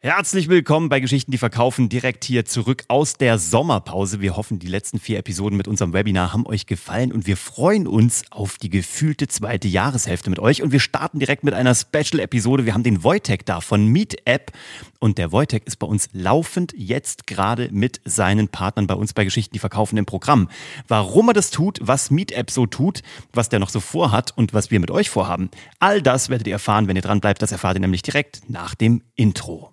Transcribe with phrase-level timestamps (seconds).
[0.00, 4.20] Herzlich willkommen bei Geschichten, die verkaufen, direkt hier zurück aus der Sommerpause.
[4.20, 7.86] Wir hoffen, die letzten vier Episoden mit unserem Webinar haben euch gefallen und wir freuen
[7.86, 10.62] uns auf die gefühlte zweite Jahreshälfte mit euch.
[10.62, 12.66] Und wir starten direkt mit einer Special-Episode.
[12.66, 14.52] Wir haben den Wojtek da von Meet App
[15.00, 19.24] und der Wojtek ist bei uns laufend jetzt gerade mit seinen Partnern bei uns bei
[19.24, 20.50] Geschichten, die verkaufen im Programm.
[20.88, 23.02] Warum er das tut, was Meet App so tut,
[23.32, 25.50] was der noch so vorhat und was wir mit euch vorhaben,
[25.80, 27.40] all das werdet ihr erfahren, wenn ihr dran bleibt.
[27.40, 29.70] Das erfahrt ihr nämlich direkt nach dem Intro.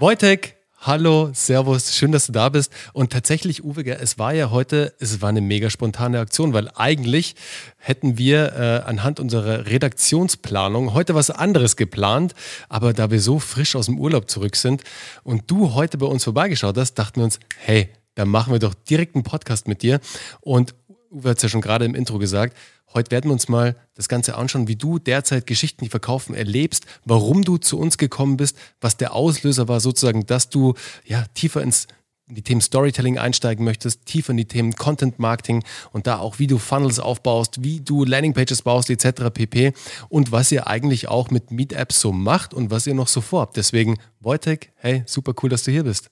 [0.00, 2.70] Wojtek, hallo, servus, schön, dass du da bist.
[2.92, 7.36] Und tatsächlich, Uwe, es war ja heute, es war eine mega spontane Aktion, weil eigentlich
[7.78, 12.34] hätten wir äh, anhand unserer Redaktionsplanung heute was anderes geplant.
[12.68, 14.82] Aber da wir so frisch aus dem Urlaub zurück sind
[15.22, 18.74] und du heute bei uns vorbeigeschaut hast, dachten wir uns, hey, dann machen wir doch
[18.74, 20.00] direkt einen Podcast mit dir.
[20.40, 20.74] Und
[21.14, 22.56] Uwe hat es ja schon gerade im Intro gesagt,
[22.94, 26.86] Heute werden wir uns mal das Ganze anschauen, wie du derzeit Geschichten, die verkaufen, erlebst,
[27.04, 30.74] warum du zu uns gekommen bist, was der Auslöser war, sozusagen, dass du
[31.04, 31.88] ja tiefer ins
[32.26, 36.38] in die Themen Storytelling einsteigen möchtest, tiefer in die Themen Content Marketing und da auch,
[36.38, 39.24] wie du Funnels aufbaust, wie du Landingpages baust, etc.
[39.30, 39.74] pp.
[40.08, 43.20] Und was ihr eigentlich auch mit Meet Apps so macht und was ihr noch so
[43.20, 43.58] vorhabt.
[43.58, 46.08] Deswegen, Wojtek, hey, super cool, dass du hier bist.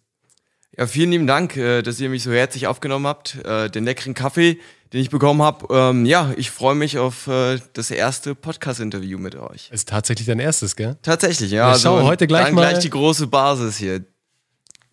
[0.78, 3.34] Ja, vielen lieben Dank, äh, dass ihr mich so herzlich aufgenommen habt.
[3.44, 4.58] Äh, den leckeren Kaffee,
[4.94, 5.66] den ich bekommen habe.
[5.70, 9.68] Ähm, ja, ich freue mich auf äh, das erste Podcast-Interview mit euch.
[9.70, 10.96] Ist tatsächlich dein erstes, gell?
[11.02, 11.70] Tatsächlich, ja.
[11.72, 12.70] ja schau, also, heute gleich dann mal.
[12.70, 14.02] gleich die große Basis hier.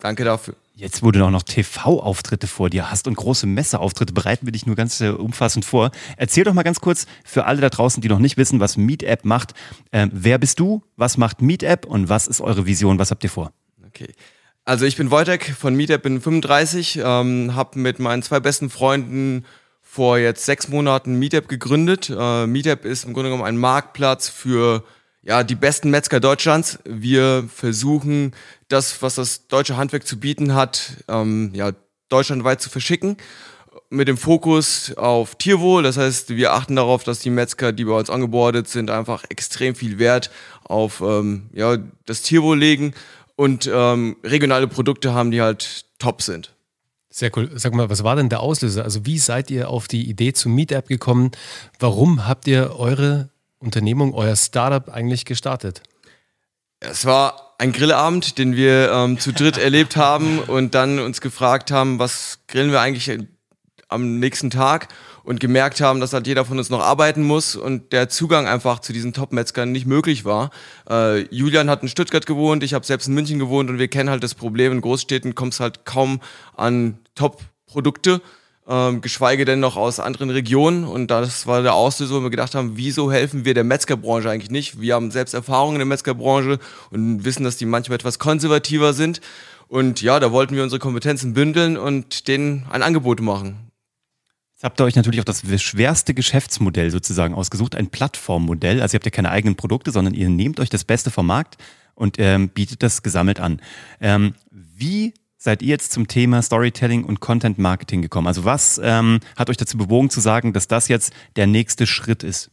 [0.00, 0.54] Danke dafür.
[0.74, 4.66] Jetzt, wo du auch noch TV-Auftritte vor dir hast und große Messeauftritte, bereiten wir dich
[4.66, 5.92] nur ganz äh, umfassend vor.
[6.18, 9.24] Erzähl doch mal ganz kurz für alle da draußen, die noch nicht wissen, was Meetup
[9.24, 9.54] macht.
[9.92, 10.82] Ähm, wer bist du?
[10.96, 12.98] Was macht Meetup und was ist eure Vision?
[12.98, 13.52] Was habt ihr vor?
[13.86, 14.12] Okay.
[14.70, 19.44] Also ich bin Wojtek von Meetup, bin 35, ähm, habe mit meinen zwei besten Freunden
[19.82, 22.08] vor jetzt sechs Monaten Meetup gegründet.
[22.08, 24.84] Äh, Meetup ist im Grunde genommen ein Marktplatz für
[25.22, 26.78] ja, die besten Metzger Deutschlands.
[26.84, 28.30] Wir versuchen,
[28.68, 31.72] das, was das deutsche Handwerk zu bieten hat, ähm, ja,
[32.08, 33.16] deutschlandweit zu verschicken.
[33.88, 35.82] Mit dem Fokus auf Tierwohl.
[35.82, 39.74] Das heißt, wir achten darauf, dass die Metzger, die bei uns angebordet sind, einfach extrem
[39.74, 40.30] viel Wert
[40.62, 41.76] auf ähm, ja,
[42.06, 42.94] das Tierwohl legen
[43.40, 46.54] und ähm, regionale Produkte haben, die halt top sind.
[47.08, 47.50] Sehr cool.
[47.54, 48.84] Sag mal, was war denn der Auslöser?
[48.84, 51.30] Also wie seid ihr auf die Idee zum Meetup gekommen?
[51.78, 55.82] Warum habt ihr eure Unternehmung, euer Startup eigentlich gestartet?
[56.80, 61.70] Es war ein Grillabend, den wir ähm, zu dritt erlebt haben und dann uns gefragt
[61.70, 63.20] haben, was grillen wir eigentlich
[63.88, 64.88] am nächsten Tag
[65.30, 68.80] und gemerkt haben, dass halt jeder von uns noch arbeiten muss und der Zugang einfach
[68.80, 70.50] zu diesen Top-Metzgern nicht möglich war.
[70.90, 74.10] Äh, Julian hat in Stuttgart gewohnt, ich habe selbst in München gewohnt und wir kennen
[74.10, 76.18] halt das Problem, in Großstädten kommst halt kaum
[76.56, 78.22] an Top-Produkte,
[78.66, 82.56] ähm, geschweige denn noch aus anderen Regionen und das war der Auslöser, wo wir gedacht
[82.56, 84.80] haben, wieso helfen wir der Metzgerbranche eigentlich nicht?
[84.80, 86.58] Wir haben selbst Erfahrungen in der Metzgerbranche
[86.90, 89.20] und wissen, dass die manchmal etwas konservativer sind
[89.68, 93.69] und ja, da wollten wir unsere Kompetenzen bündeln und denen ein Angebot machen.
[94.60, 98.82] Jetzt habt ihr euch natürlich auch das schwerste Geschäftsmodell sozusagen ausgesucht, ein Plattformmodell.
[98.82, 101.56] Also ihr habt ja keine eigenen Produkte, sondern ihr nehmt euch das Beste vom Markt
[101.94, 103.62] und ähm, bietet das gesammelt an.
[104.02, 108.26] Ähm, wie seid ihr jetzt zum Thema Storytelling und Content Marketing gekommen?
[108.26, 112.22] Also was ähm, hat euch dazu bewogen zu sagen, dass das jetzt der nächste Schritt
[112.22, 112.50] ist?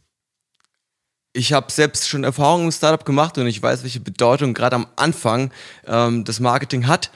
[1.34, 4.86] Ich habe selbst schon Erfahrungen im Startup gemacht und ich weiß, welche Bedeutung gerade am
[4.96, 5.50] Anfang
[5.86, 7.10] ähm, das Marketing hat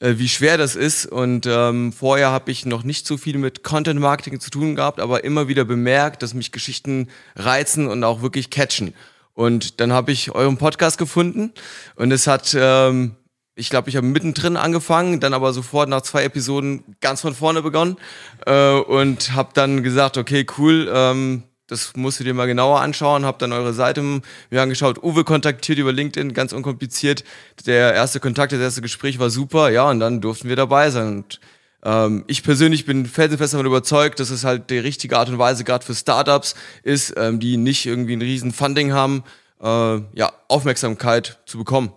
[0.00, 1.06] äh, wie schwer das ist.
[1.06, 5.00] Und ähm, vorher habe ich noch nicht so viel mit Content Marketing zu tun gehabt,
[5.00, 8.94] aber immer wieder bemerkt, dass mich Geschichten reizen und auch wirklich catchen.
[9.34, 11.52] Und dann habe ich euren Podcast gefunden
[11.94, 13.14] und es hat, ähm,
[13.54, 17.62] ich glaube, ich habe mittendrin angefangen, dann aber sofort nach zwei Episoden ganz von vorne
[17.62, 17.98] begonnen
[18.46, 23.24] äh, und habe dann gesagt, okay, cool, ähm, das musst du dir mal genauer anschauen.
[23.24, 25.02] Hab dann eure Seite mir angeschaut.
[25.02, 27.24] Uwe kontaktiert über LinkedIn, ganz unkompliziert.
[27.66, 29.70] Der erste Kontakt, das erste Gespräch war super.
[29.70, 31.08] Ja, und dann durften wir dabei sein.
[31.08, 31.40] Und
[31.84, 35.62] ähm, ich persönlich bin felsenfest davon überzeugt, dass es halt die richtige Art und Weise
[35.62, 39.22] gerade für Startups ist, ähm, die nicht irgendwie ein riesen Funding haben,
[39.60, 41.92] äh, ja, Aufmerksamkeit zu bekommen.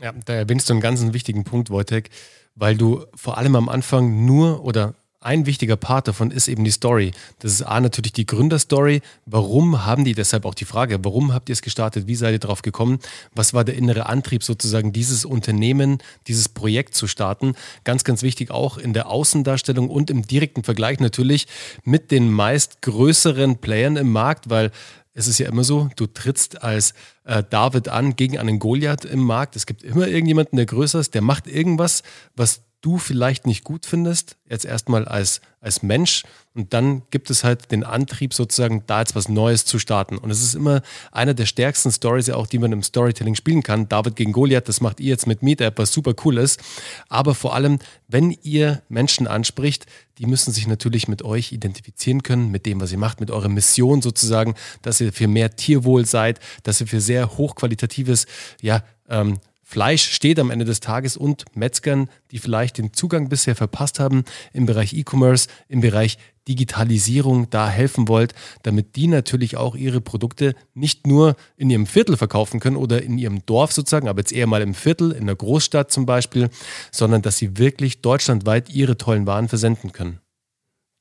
[0.00, 2.08] Ja, da erwähnst du einen ganz wichtigen Punkt, Wojtek,
[2.54, 6.70] weil du vor allem am Anfang nur oder ein wichtiger Part davon ist eben die
[6.70, 7.12] Story.
[7.40, 9.02] Das ist A natürlich die Gründerstory.
[9.26, 12.06] Warum haben die, deshalb auch die Frage, warum habt ihr es gestartet?
[12.06, 13.00] Wie seid ihr drauf gekommen?
[13.34, 17.54] Was war der innere Antrieb sozusagen, dieses Unternehmen, dieses Projekt zu starten?
[17.84, 21.46] Ganz, ganz wichtig auch in der Außendarstellung und im direkten Vergleich natürlich
[21.84, 24.70] mit den meist größeren Playern im Markt, weil
[25.12, 26.94] es ist ja immer so, du trittst als
[27.24, 29.54] äh, David an gegen einen Goliath im Markt.
[29.54, 32.04] Es gibt immer irgendjemanden, der größer ist, der macht irgendwas,
[32.36, 36.22] was du vielleicht nicht gut findest, jetzt erstmal als, als Mensch.
[36.54, 40.18] Und dann gibt es halt den Antrieb, sozusagen da jetzt was Neues zu starten.
[40.18, 40.82] Und es ist immer
[41.12, 43.88] einer der stärksten Stories, ja auch, die man im Storytelling spielen kann.
[43.88, 46.60] David gegen Goliath, das macht ihr jetzt mit Meetup, was super cool ist.
[47.08, 47.78] Aber vor allem,
[48.08, 49.86] wenn ihr Menschen anspricht,
[50.18, 53.48] die müssen sich natürlich mit euch identifizieren können, mit dem, was ihr macht, mit eurer
[53.48, 58.26] Mission sozusagen, dass ihr für mehr Tierwohl seid, dass ihr für sehr hochqualitatives,
[58.60, 59.38] ja, ähm,
[59.70, 64.24] Fleisch steht am Ende des Tages und Metzgern, die vielleicht den Zugang bisher verpasst haben
[64.52, 66.18] im Bereich E-Commerce, im Bereich
[66.48, 68.34] Digitalisierung da helfen wollt,
[68.64, 73.16] damit die natürlich auch ihre Produkte nicht nur in ihrem Viertel verkaufen können oder in
[73.16, 76.50] ihrem Dorf sozusagen, aber jetzt eher mal im Viertel, in der Großstadt zum Beispiel,
[76.90, 80.18] sondern dass sie wirklich deutschlandweit ihre tollen Waren versenden können.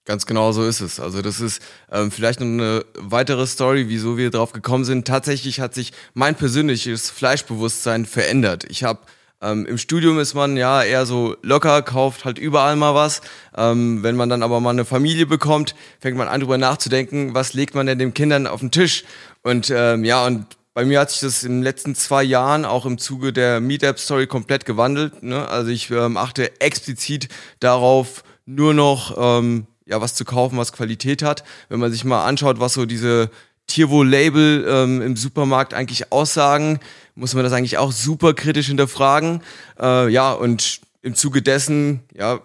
[0.06, 1.00] Ganz genau so ist es.
[1.00, 1.62] Also das ist
[1.92, 5.08] ähm, vielleicht noch eine weitere Story, wieso wir drauf gekommen sind.
[5.08, 8.66] Tatsächlich hat sich mein persönliches Fleischbewusstsein verändert.
[8.70, 9.02] Ich habe
[9.42, 13.22] ähm, Im Studium ist man ja eher so locker, kauft halt überall mal was.
[13.56, 17.54] Ähm, wenn man dann aber mal eine Familie bekommt, fängt man an, darüber nachzudenken, was
[17.54, 19.06] legt man denn den Kindern auf den Tisch?
[19.42, 22.86] Und ähm, ja, und bei mir hat sich das in den letzten zwei Jahren auch
[22.86, 25.24] im Zuge der Meetup-Story komplett gewandelt.
[25.24, 25.48] Ne?
[25.48, 27.30] Also ich ähm, achte explizit
[27.62, 31.44] darauf, nur noch ähm, ja was zu kaufen, was Qualität hat.
[31.68, 33.30] Wenn man sich mal anschaut, was so diese
[33.68, 36.80] Tierwohl-Label ähm, im Supermarkt eigentlich aussagen,
[37.16, 39.42] muss man das eigentlich auch super kritisch hinterfragen.
[39.80, 42.42] Äh, ja, und im Zuge dessen ja,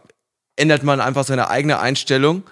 [0.57, 2.43] ändert man einfach seine eigene Einstellung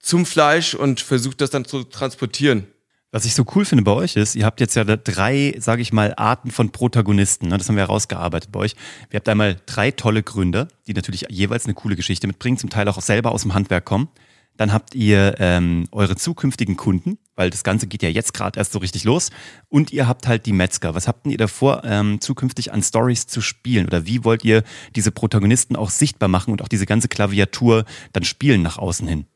[0.00, 2.66] zum Fleisch und versucht das dann zu transportieren.
[3.12, 5.92] Was ich so cool finde bei euch ist, ihr habt jetzt ja drei, sage ich
[5.92, 7.48] mal, Arten von Protagonisten.
[7.48, 7.56] Ne?
[7.56, 8.74] Das haben wir herausgearbeitet bei euch.
[9.10, 12.88] Ihr habt einmal drei tolle Gründer, die natürlich jeweils eine coole Geschichte mitbringen, zum Teil
[12.88, 14.08] auch selber aus dem Handwerk kommen.
[14.56, 18.72] Dann habt ihr ähm, eure zukünftigen Kunden, weil das Ganze geht ja jetzt gerade erst
[18.72, 19.30] so richtig los.
[19.68, 20.94] Und ihr habt halt die Metzger.
[20.94, 23.86] Was habt ihr davor, ähm, zukünftig an Stories zu spielen?
[23.86, 24.62] Oder wie wollt ihr
[24.94, 29.26] diese Protagonisten auch sichtbar machen und auch diese ganze Klaviatur dann spielen nach außen hin?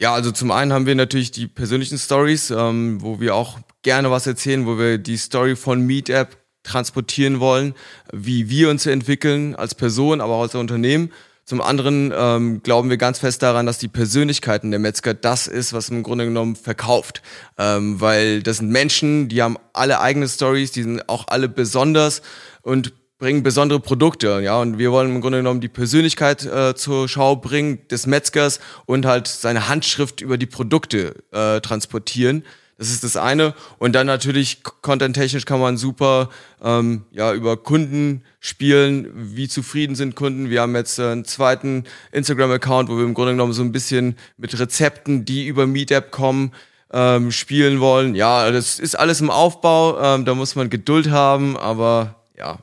[0.00, 4.10] Ja, also zum einen haben wir natürlich die persönlichen Stories, ähm, wo wir auch gerne
[4.10, 7.74] was erzählen, wo wir die Story von Meetup transportieren wollen,
[8.12, 11.12] wie wir uns entwickeln als Person, aber auch als Unternehmen.
[11.44, 15.74] Zum anderen ähm, glauben wir ganz fest daran, dass die Persönlichkeiten der Metzger das ist,
[15.74, 17.22] was im Grunde genommen verkauft.
[17.58, 22.22] Ähm, weil das sind Menschen, die haben alle eigene Stories, die sind auch alle besonders
[22.62, 27.08] und bringen besondere Produkte, ja, und wir wollen im Grunde genommen die Persönlichkeit äh, zur
[27.08, 32.44] Schau bringen des Metzgers und halt seine Handschrift über die Produkte äh, transportieren.
[32.76, 33.54] Das ist das eine.
[33.78, 36.28] Und dann natürlich content-technisch kann man super
[36.62, 39.10] ähm, ja, über Kunden spielen.
[39.14, 40.50] Wie zufrieden sind Kunden?
[40.50, 44.16] Wir haben jetzt äh, einen zweiten Instagram-Account, wo wir im Grunde genommen so ein bisschen
[44.36, 46.52] mit Rezepten, die über Meetup kommen,
[46.92, 48.14] ähm, spielen wollen.
[48.16, 50.00] Ja, das ist alles im Aufbau.
[50.00, 52.58] Ähm, da muss man Geduld haben, aber ja,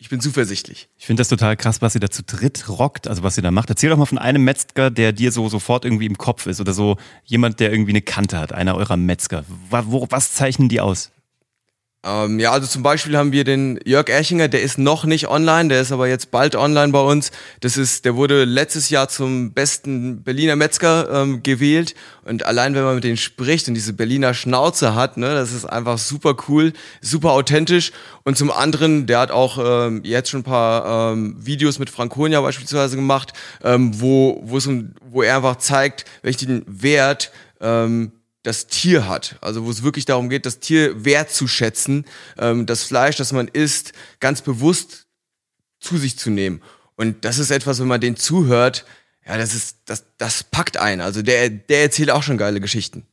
[0.00, 0.88] ich bin zuversichtlich.
[0.96, 3.50] Ich finde das total krass, was ihr da zu dritt rockt, also was ihr da
[3.50, 3.68] macht.
[3.68, 6.72] Erzähl doch mal von einem Metzger, der dir so sofort irgendwie im Kopf ist oder
[6.72, 9.44] so jemand, der irgendwie eine Kante hat, einer eurer Metzger.
[9.68, 11.12] Was zeichnen die aus?
[12.02, 15.68] Ähm, ja, also zum Beispiel haben wir den Jörg Erchinger, der ist noch nicht online,
[15.68, 17.30] der ist aber jetzt bald online bei uns.
[17.60, 21.94] Das ist, der wurde letztes Jahr zum besten Berliner Metzger ähm, gewählt.
[22.24, 25.66] Und allein wenn man mit denen spricht und diese Berliner Schnauze hat, ne, das ist
[25.66, 27.92] einfach super cool, super authentisch.
[28.24, 32.40] Und zum anderen, der hat auch ähm, jetzt schon ein paar ähm, Videos mit Franconia
[32.40, 34.66] beispielsweise gemacht, ähm, wo, wo, es
[35.10, 37.30] wo er einfach zeigt, welchen Wert
[37.60, 39.36] ähm, das Tier hat.
[39.40, 42.06] Also wo es wirklich darum geht, das Tier wertzuschätzen,
[42.38, 45.06] ähm, das Fleisch, das man isst, ganz bewusst
[45.78, 46.62] zu sich zu nehmen.
[46.96, 48.84] Und das ist etwas, wenn man den zuhört,
[49.26, 51.00] ja, das ist, das, das packt ein.
[51.00, 53.06] Also der, der erzählt auch schon geile Geschichten.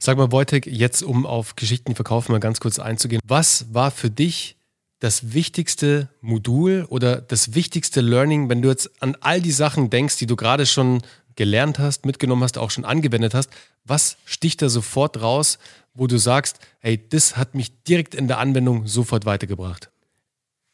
[0.00, 3.20] Sag mal, Wojtek, jetzt um auf Geschichten verkaufen mal ganz kurz einzugehen.
[3.24, 4.56] Was war für dich
[5.00, 10.16] das wichtigste Modul oder das wichtigste Learning, wenn du jetzt an all die Sachen denkst,
[10.16, 11.02] die du gerade schon
[11.38, 13.48] gelernt hast, mitgenommen hast, auch schon angewendet hast?
[13.84, 15.58] Was sticht da sofort raus,
[15.94, 19.90] wo du sagst, hey, das hat mich direkt in der Anwendung sofort weitergebracht?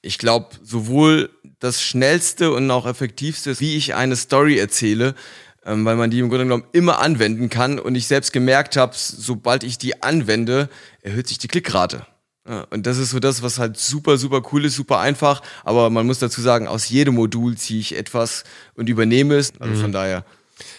[0.00, 1.30] Ich glaube, sowohl
[1.60, 5.14] das schnellste und auch effektivste ist, wie ich eine Story erzähle,
[5.66, 7.78] ähm, weil man die im Grunde genommen immer anwenden kann.
[7.78, 10.70] Und ich selbst gemerkt habe, sobald ich die anwende,
[11.02, 12.06] erhöht sich die Klickrate.
[12.68, 15.40] Und das ist so das, was halt super, super cool ist, super einfach.
[15.62, 18.44] Aber man muss dazu sagen, aus jedem Modul ziehe ich etwas
[18.74, 19.58] und übernehme es.
[19.58, 19.80] Also mhm.
[19.80, 20.24] von daher.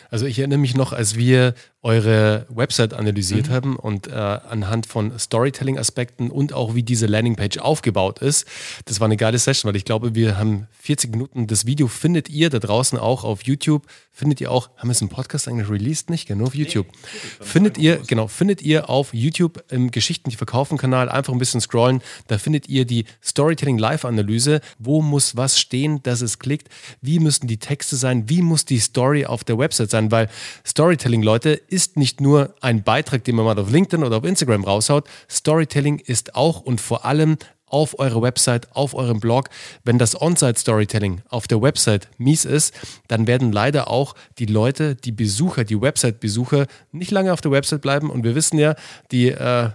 [0.09, 1.53] Also ich erinnere mich noch, als wir
[1.85, 3.53] eure Website analysiert mhm.
[3.53, 8.47] haben und äh, anhand von Storytelling-Aspekten und auch wie diese Landingpage aufgebaut ist.
[8.85, 11.45] Das war eine geile Session, weil ich glaube, wir haben 40 Minuten.
[11.45, 13.83] Das Video findet ihr da draußen auch auf YouTube.
[14.11, 16.09] Findet ihr auch, haben wir es im Podcast eigentlich released?
[16.09, 16.87] Nicht, genau auf YouTube.
[16.87, 21.39] Nee, findet ihr, genau, findet ihr auf YouTube im Geschichten, die verkaufen Kanal einfach ein
[21.39, 22.01] bisschen scrollen.
[22.27, 24.61] Da findet ihr die Storytelling Live-Analyse.
[24.79, 26.69] Wo muss was stehen, dass es klickt?
[27.01, 28.27] Wie müssen die Texte sein?
[28.27, 30.11] Wie muss die Story auf der Website sein?
[30.11, 30.29] Weil
[30.65, 34.63] Storytelling, Leute, ist nicht nur ein Beitrag, den man mal auf LinkedIn oder auf Instagram
[34.63, 35.09] raushaut.
[35.29, 39.49] Storytelling ist auch und vor allem auf eurer Website, auf eurem Blog.
[39.83, 42.73] Wenn das On-Site-Storytelling auf der Website mies ist,
[43.09, 47.81] dann werden leider auch die Leute, die Besucher, die Website-Besucher nicht lange auf der Website
[47.81, 48.09] bleiben.
[48.09, 48.75] Und wir wissen ja,
[49.11, 49.71] die äh,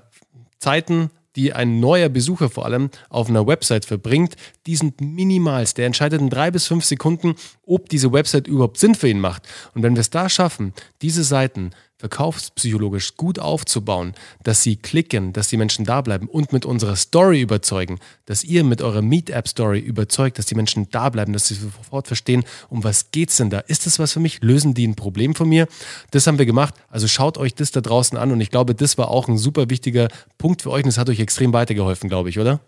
[0.58, 4.34] Zeiten die ein neuer Besucher vor allem auf einer Website verbringt,
[4.66, 5.78] die sind minimalst.
[5.78, 9.48] Der entscheidet in drei bis fünf Sekunden, ob diese Website überhaupt Sinn für ihn macht.
[9.74, 15.48] Und wenn wir es da schaffen, diese Seiten verkaufspsychologisch gut aufzubauen, dass sie klicken, dass
[15.48, 20.38] die Menschen da bleiben und mit unserer Story überzeugen, dass ihr mit eurer Meet-App-Story überzeugt,
[20.38, 23.58] dass die Menschen da bleiben, dass sie sofort verstehen, um was geht's denn da?
[23.58, 24.42] Ist das was für mich?
[24.42, 25.68] Lösen die ein Problem von mir?
[26.10, 26.74] Das haben wir gemacht.
[26.88, 29.68] Also schaut euch das da draußen an und ich glaube, das war auch ein super
[29.68, 32.60] wichtiger Punkt für euch und es hat euch extrem weitergeholfen, glaube ich, oder?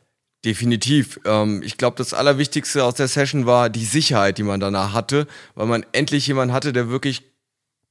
[0.45, 1.21] Definitiv.
[1.25, 5.27] Ähm, ich glaube, das Allerwichtigste aus der Session war die Sicherheit, die man danach hatte,
[5.55, 7.32] weil man endlich jemanden hatte, der wirklich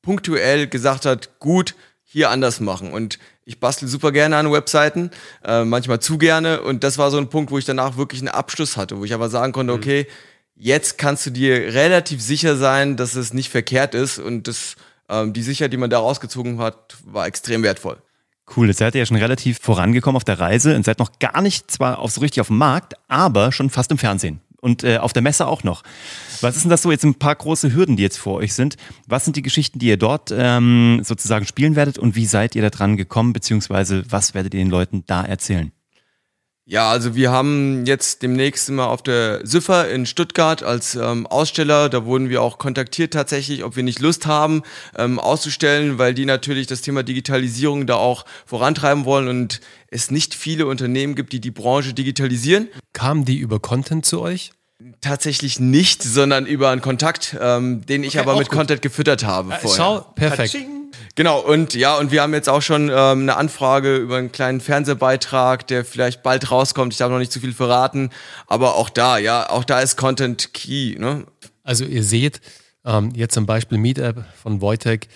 [0.01, 2.91] punktuell gesagt hat, gut, hier anders machen.
[2.91, 5.11] Und ich bastel super gerne an Webseiten,
[5.45, 6.61] äh, manchmal zu gerne.
[6.61, 9.13] Und das war so ein Punkt, wo ich danach wirklich einen Abschluss hatte, wo ich
[9.13, 9.79] aber sagen konnte, mhm.
[9.79, 10.07] okay,
[10.55, 14.19] jetzt kannst du dir relativ sicher sein, dass es nicht verkehrt ist.
[14.19, 14.75] Und das,
[15.09, 17.97] ähm, die Sicherheit, die man da rausgezogen hat, war extrem wertvoll.
[18.55, 21.41] Cool, jetzt seid ihr ja schon relativ vorangekommen auf der Reise und seid noch gar
[21.41, 24.97] nicht zwar auf so richtig auf dem Markt, aber schon fast im Fernsehen und äh,
[24.97, 25.83] auf der Messe auch noch.
[26.39, 28.77] Was ist denn das so jetzt ein paar große Hürden, die jetzt vor euch sind?
[29.07, 32.61] Was sind die Geschichten, die ihr dort ähm, sozusagen spielen werdet und wie seid ihr
[32.61, 35.71] da dran gekommen, beziehungsweise was werdet ihr den Leuten da erzählen?
[36.71, 41.89] Ja, also wir haben jetzt demnächst immer auf der Süffer in Stuttgart als ähm, Aussteller,
[41.89, 44.63] da wurden wir auch kontaktiert tatsächlich, ob wir nicht Lust haben,
[44.97, 50.33] ähm, auszustellen, weil die natürlich das Thema Digitalisierung da auch vorantreiben wollen und es nicht
[50.33, 52.69] viele Unternehmen gibt, die die Branche digitalisieren.
[52.93, 54.53] Kamen die über Content zu euch?
[55.01, 58.57] Tatsächlich nicht, sondern über einen Kontakt, ähm, den ich okay, aber mit gut.
[58.57, 59.51] Content gefüttert habe.
[59.51, 59.77] Äh, vorher.
[59.77, 60.53] Schau, perfekt.
[60.53, 60.80] Katsching.
[61.15, 64.61] Genau, und ja, und wir haben jetzt auch schon ähm, eine Anfrage über einen kleinen
[64.61, 66.93] Fernsehbeitrag, der vielleicht bald rauskommt.
[66.93, 68.11] Ich darf noch nicht zu viel verraten,
[68.47, 70.95] aber auch da, ja, auch da ist Content key.
[70.97, 71.25] Ne?
[71.63, 72.39] Also ihr seht,
[72.85, 75.09] ähm, jetzt zum Beispiel Meetup von Wojtek,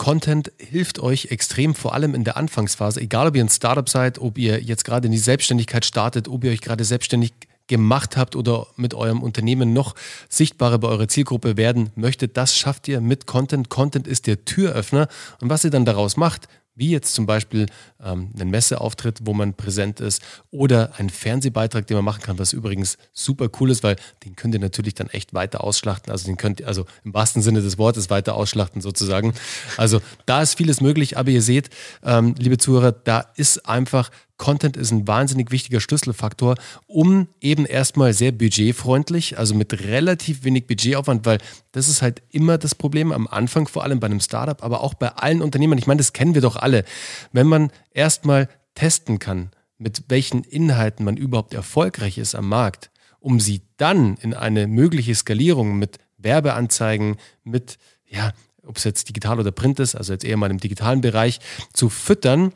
[0.00, 4.18] Content hilft euch extrem, vor allem in der Anfangsphase, egal ob ihr ein Startup seid,
[4.18, 7.32] ob ihr jetzt gerade in die Selbstständigkeit startet, ob ihr euch gerade selbstständig
[7.70, 9.94] gemacht habt oder mit eurem Unternehmen noch
[10.28, 13.70] sichtbarer bei eurer Zielgruppe werden möchtet, das schafft ihr mit Content.
[13.70, 15.06] Content ist der Türöffner
[15.40, 17.66] und was ihr dann daraus macht, wie jetzt zum Beispiel
[18.02, 22.52] ähm, einen Messeauftritt, wo man präsent ist oder einen Fernsehbeitrag, den man machen kann, was
[22.52, 26.10] übrigens super cool ist, weil den könnt ihr natürlich dann echt weiter ausschlachten.
[26.10, 29.34] Also den könnt ihr, also im wahrsten Sinne des Wortes weiter ausschlachten sozusagen.
[29.76, 31.70] Also da ist vieles möglich, aber ihr seht,
[32.02, 34.10] ähm, liebe Zuhörer, da ist einfach
[34.40, 36.54] Content ist ein wahnsinnig wichtiger Schlüsselfaktor,
[36.86, 41.38] um eben erstmal sehr budgetfreundlich, also mit relativ wenig Budgetaufwand, weil
[41.72, 44.94] das ist halt immer das Problem am Anfang, vor allem bei einem Startup, aber auch
[44.94, 45.76] bei allen Unternehmern.
[45.76, 46.84] Ich meine, das kennen wir doch alle.
[47.32, 53.40] Wenn man erstmal testen kann, mit welchen Inhalten man überhaupt erfolgreich ist am Markt, um
[53.40, 57.76] sie dann in eine mögliche Skalierung mit Werbeanzeigen, mit,
[58.08, 58.32] ja,
[58.66, 61.40] ob es jetzt digital oder print ist, also jetzt eher mal im digitalen Bereich,
[61.74, 62.52] zu füttern,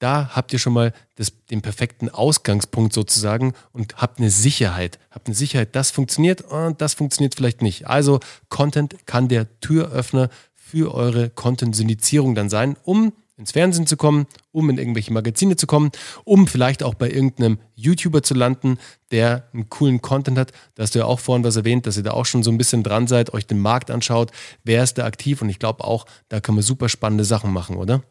[0.00, 4.98] da habt ihr schon mal das, den perfekten Ausgangspunkt sozusagen und habt eine Sicherheit.
[5.10, 7.86] Habt eine Sicherheit, das funktioniert und das funktioniert vielleicht nicht.
[7.86, 14.26] Also Content kann der Türöffner für eure Content-Syndizierung dann sein, um ins Fernsehen zu kommen,
[14.52, 15.90] um in irgendwelche Magazine zu kommen,
[16.24, 18.78] um vielleicht auch bei irgendeinem YouTuber zu landen,
[19.10, 20.52] der einen coolen Content hat.
[20.74, 22.58] Da hast du ja auch vorhin was erwähnt, dass ihr da auch schon so ein
[22.58, 24.30] bisschen dran seid, euch den Markt anschaut,
[24.62, 27.76] wer ist da aktiv und ich glaube auch, da kann man super spannende Sachen machen,
[27.76, 28.02] oder?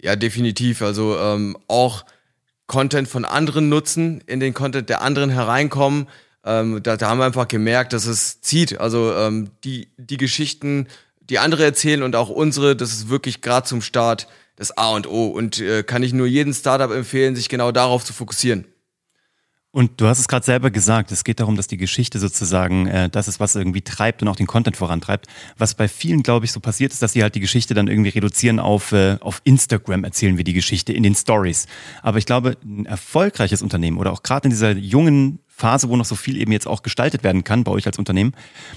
[0.00, 0.82] Ja, definitiv.
[0.82, 2.04] Also ähm, auch
[2.66, 6.08] Content von anderen nutzen, in den Content der anderen hereinkommen.
[6.44, 8.78] Ähm, da, da haben wir einfach gemerkt, dass es zieht.
[8.78, 10.86] Also ähm, die, die Geschichten,
[11.20, 15.08] die andere erzählen und auch unsere, das ist wirklich gerade zum Start das A und
[15.08, 15.26] O.
[15.26, 18.66] Und äh, kann ich nur jedem Startup empfehlen, sich genau darauf zu fokussieren.
[19.70, 23.10] Und du hast es gerade selber gesagt, es geht darum, dass die Geschichte sozusagen äh,
[23.10, 25.26] das ist, was irgendwie treibt und auch den Content vorantreibt.
[25.58, 28.08] Was bei vielen, glaube ich, so passiert ist, dass sie halt die Geschichte dann irgendwie
[28.08, 31.66] reduzieren auf, äh, auf Instagram erzählen wir die Geschichte in den Stories.
[32.02, 36.04] Aber ich glaube, ein erfolgreiches Unternehmen oder auch gerade in dieser jungen Phase, wo noch
[36.04, 38.32] so viel eben jetzt auch gestaltet werden kann bei euch als Unternehmen,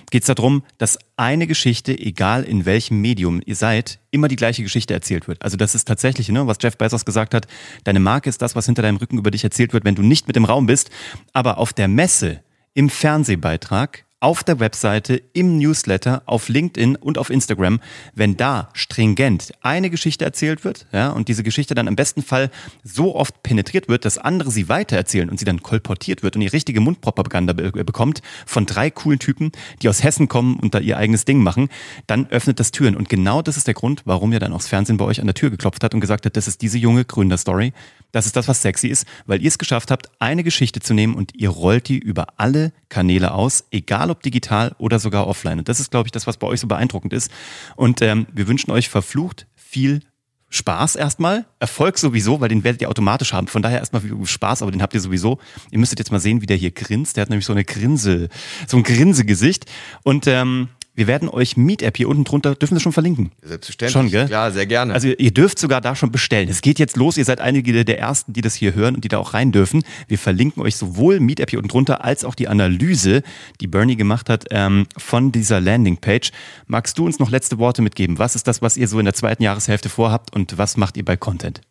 [0.09, 4.63] geht es darum, dass eine Geschichte, egal in welchem Medium ihr seid, immer die gleiche
[4.63, 5.43] Geschichte erzählt wird.
[5.43, 7.45] Also das ist tatsächlich, ne, was Jeff Bezos gesagt hat,
[7.83, 10.27] deine Marke ist das, was hinter deinem Rücken über dich erzählt wird, wenn du nicht
[10.27, 10.89] mit im Raum bist.
[11.33, 12.41] Aber auf der Messe,
[12.73, 17.81] im Fernsehbeitrag, auf der Webseite, im Newsletter, auf LinkedIn und auf Instagram,
[18.13, 22.51] wenn da stringent eine Geschichte erzählt wird, ja, und diese Geschichte dann im besten Fall
[22.83, 26.47] so oft penetriert wird, dass andere sie weitererzählen und sie dann kolportiert wird und die
[26.47, 29.51] richtige Mundpropaganda be bekommt von drei coolen Typen,
[29.81, 31.69] die aus Hessen kommen und da ihr eigenes Ding machen,
[32.05, 32.95] dann öffnet das Türen.
[32.95, 35.25] Und genau das ist der Grund, warum ja dann auch das Fernsehen bei euch an
[35.25, 37.73] der Tür geklopft hat und gesagt hat, das ist diese junge Gründerstory.
[38.11, 41.15] Das ist das, was sexy ist, weil ihr es geschafft habt, eine Geschichte zu nehmen
[41.15, 45.59] und ihr rollt die über alle Kanäle aus, egal ob digital oder sogar offline.
[45.59, 47.31] Und das ist, glaube ich, das, was bei euch so beeindruckend ist.
[47.75, 50.01] Und ähm, wir wünschen euch verflucht viel
[50.49, 51.45] Spaß erstmal.
[51.59, 53.47] Erfolg sowieso, weil den werdet ihr automatisch haben.
[53.47, 55.39] Von daher erstmal Spaß, aber den habt ihr sowieso.
[55.71, 57.15] Ihr müsstet jetzt mal sehen, wie der hier grinst.
[57.15, 58.27] Der hat nämlich so eine Grinse,
[58.67, 59.65] so ein Grinsegesicht.
[60.03, 63.31] Und ähm, wir werden euch Meet-App hier unten drunter, dürfen wir schon verlinken?
[63.41, 63.93] Selbstverständlich.
[63.93, 64.29] Schon, gell?
[64.29, 64.93] Ja, sehr gerne.
[64.93, 66.49] Also ihr dürft sogar da schon bestellen.
[66.49, 67.17] Es geht jetzt los.
[67.17, 69.83] Ihr seid einige der Ersten, die das hier hören und die da auch rein dürfen.
[70.07, 73.23] Wir verlinken euch sowohl Meet-App hier unten drunter als auch die Analyse,
[73.61, 76.31] die Bernie gemacht hat ähm, von dieser Landingpage.
[76.67, 78.19] Magst du uns noch letzte Worte mitgeben?
[78.19, 81.05] Was ist das, was ihr so in der zweiten Jahreshälfte vorhabt und was macht ihr
[81.05, 81.61] bei Content?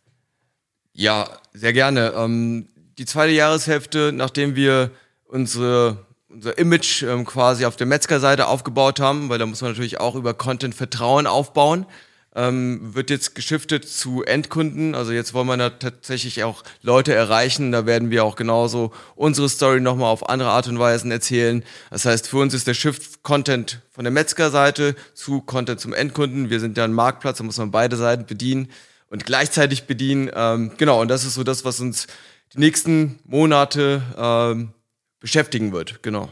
[0.93, 2.13] Ja, sehr gerne.
[2.17, 4.91] Ähm, die zweite Jahreshälfte, nachdem wir
[5.25, 9.99] unsere unser Image ähm, quasi auf der Metzgerseite aufgebaut haben, weil da muss man natürlich
[9.99, 11.85] auch über Content Vertrauen aufbauen.
[12.33, 14.95] Ähm, wird jetzt geschiftet zu Endkunden.
[14.95, 17.73] Also jetzt wollen wir da tatsächlich auch Leute erreichen.
[17.73, 21.63] Da werden wir auch genauso unsere Story nochmal auf andere Art und Weise erzählen.
[21.89, 26.49] Das heißt, für uns ist der Shift Content von der Metzgerseite zu Content zum Endkunden.
[26.49, 28.69] Wir sind ja ein Marktplatz, da muss man beide Seiten bedienen
[29.09, 30.31] und gleichzeitig bedienen.
[30.33, 32.07] Ähm, genau, und das ist so das, was uns
[32.53, 34.73] die nächsten Monate ähm,
[35.21, 36.03] beschäftigen wird.
[36.03, 36.29] Genau.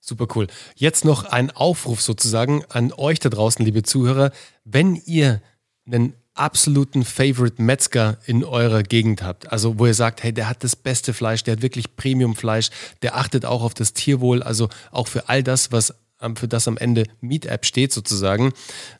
[0.00, 0.48] Super cool.
[0.74, 4.32] Jetzt noch ein Aufruf sozusagen an euch da draußen, liebe Zuhörer.
[4.64, 5.40] Wenn ihr
[5.86, 10.64] einen absoluten Favorite Metzger in eurer Gegend habt, also wo ihr sagt, hey, der hat
[10.64, 12.70] das beste Fleisch, der hat wirklich Premium-Fleisch,
[13.02, 15.94] der achtet auch auf das Tierwohl, also auch für all das, was
[16.36, 18.52] für das am Ende Meet-App steht sozusagen,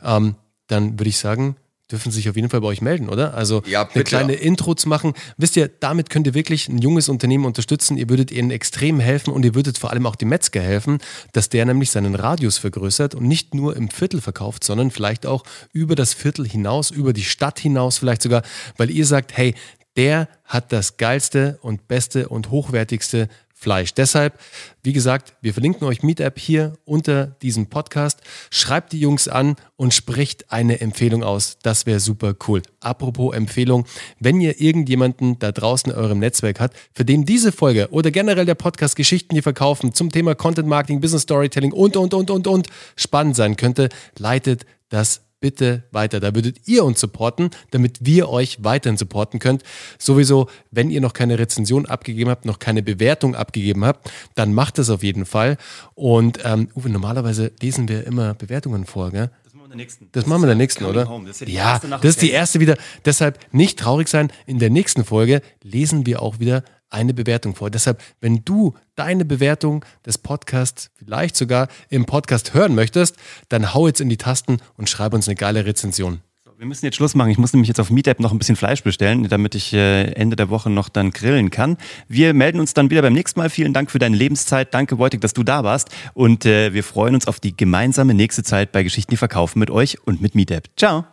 [0.02, 0.36] ähm,
[0.66, 1.56] dann würde ich sagen,
[1.90, 3.34] dürfen sich auf jeden Fall bei euch melden, oder?
[3.34, 5.14] Also ja, eine kleine Intro zu machen.
[5.36, 7.96] Wisst ihr, damit könnt ihr wirklich ein junges Unternehmen unterstützen.
[7.96, 10.98] Ihr würdet ihnen extrem helfen und ihr würdet vor allem auch dem Metzger helfen,
[11.32, 15.44] dass der nämlich seinen Radius vergrößert und nicht nur im Viertel verkauft, sondern vielleicht auch
[15.72, 18.42] über das Viertel hinaus, über die Stadt hinaus vielleicht sogar,
[18.76, 19.54] weil ihr sagt, hey,
[19.96, 23.28] der hat das geilste und beste und hochwertigste
[23.60, 23.92] Fleisch.
[23.92, 24.40] Deshalb,
[24.82, 28.20] wie gesagt, wir verlinken euch Meetup hier unter diesem Podcast.
[28.50, 31.58] Schreibt die Jungs an und spricht eine Empfehlung aus.
[31.62, 32.62] Das wäre super cool.
[32.80, 33.84] Apropos Empfehlung,
[34.18, 38.46] wenn ihr irgendjemanden da draußen in eurem Netzwerk habt, für den diese Folge oder generell
[38.46, 42.46] der Podcast Geschichten, die verkaufen zum Thema Content Marketing, Business Storytelling und, und, und, und,
[42.46, 46.20] und spannend sein könnte, leitet das bitte weiter.
[46.20, 49.62] Da würdet ihr uns supporten, damit wir euch weiterhin supporten könnt.
[49.98, 54.78] Sowieso, wenn ihr noch keine Rezension abgegeben habt, noch keine Bewertung abgegeben habt, dann macht
[54.78, 55.56] das auf jeden Fall.
[55.94, 59.30] Und ähm, Uwe, normalerweise lesen wir immer Bewertungen vor, gell?
[59.70, 60.04] Das machen wir in der nächsten.
[60.12, 61.04] Das, das machen wir in der nächsten, oder?
[61.26, 62.76] Das ja, ja das ist die erste wieder.
[63.04, 64.32] Deshalb nicht traurig sein.
[64.46, 67.70] In der nächsten Folge lesen wir auch wieder eine Bewertung vor.
[67.70, 73.16] Deshalb, wenn du deine Bewertung des Podcasts vielleicht sogar im Podcast hören möchtest,
[73.48, 76.20] dann hau jetzt in die Tasten und schreib uns eine geile Rezension.
[76.60, 77.30] Wir müssen jetzt Schluss machen.
[77.30, 80.36] Ich muss nämlich jetzt auf Meetup noch ein bisschen Fleisch bestellen, damit ich äh, Ende
[80.36, 81.78] der Woche noch dann grillen kann.
[82.06, 83.48] Wir melden uns dann wieder beim nächsten Mal.
[83.48, 84.74] Vielen Dank für deine Lebenszeit.
[84.74, 85.88] Danke, Wojtek, dass du da warst.
[86.12, 89.70] Und äh, wir freuen uns auf die gemeinsame nächste Zeit bei Geschichten, die verkaufen mit
[89.70, 90.64] euch und mit Meetup.
[90.76, 91.06] Ciao.